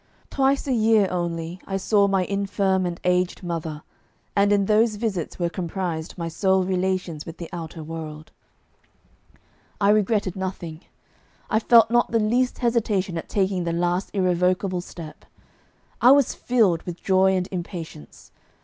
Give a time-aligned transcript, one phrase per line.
[0.31, 3.83] Twice a year only I saw my infirm and aged mother,
[4.35, 8.31] and in those visits were comprised my sole relations with the outer world.
[9.79, 10.81] I regretted nothing;
[11.51, 15.23] I felt not the least hesitation at taking the last irrevocable step;
[16.01, 18.31] I was filled with joy and impatience.